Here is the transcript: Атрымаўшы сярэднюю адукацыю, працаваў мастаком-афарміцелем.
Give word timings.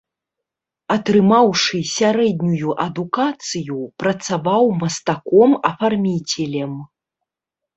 Атрымаўшы 0.93 1.77
сярэднюю 1.97 2.69
адукацыю, 2.85 3.77
працаваў 4.05 4.65
мастаком-афарміцелем. 4.85 6.73